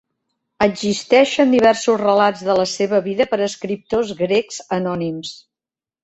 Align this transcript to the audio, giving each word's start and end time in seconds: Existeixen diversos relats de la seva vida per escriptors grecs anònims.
Existeixen 0.65 1.51
diversos 1.55 1.99
relats 2.01 2.41
de 2.47 2.55
la 2.59 2.65
seva 2.71 3.01
vida 3.07 3.27
per 3.33 3.39
escriptors 3.49 4.15
grecs 4.23 4.57
anònims. 4.79 5.35